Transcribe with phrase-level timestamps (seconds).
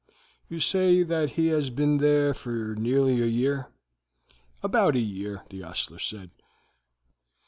[0.49, 3.67] "You say that he has been there for nearly a year?"
[4.63, 6.31] "About a year, the ostler said."